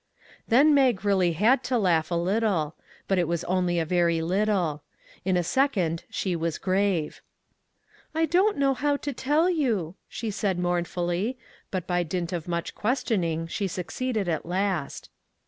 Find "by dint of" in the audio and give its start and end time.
11.85-12.47